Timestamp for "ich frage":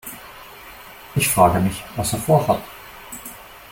1.13-1.59